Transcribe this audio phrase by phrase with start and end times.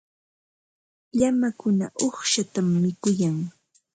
[1.17, 3.37] Llamakuna uqshatam mikuyan.